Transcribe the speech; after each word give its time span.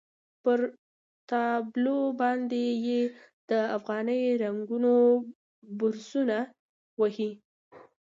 پر 0.43 0.59
تابلو 1.29 1.99
باندې 2.21 2.63
یې 2.87 3.01
د 3.49 3.51
افغاني 3.77 4.21
رنګونو 4.43 4.93
برسونه 5.79 6.37
وهي. 6.99 7.31